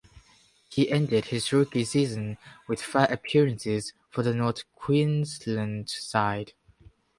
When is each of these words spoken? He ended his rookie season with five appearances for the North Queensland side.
He 0.67 0.91
ended 0.91 1.25
his 1.25 1.53
rookie 1.53 1.83
season 1.85 2.39
with 2.67 2.81
five 2.81 3.11
appearances 3.11 3.93
for 4.09 4.23
the 4.23 4.33
North 4.33 4.63
Queensland 4.75 5.91
side. 5.91 6.53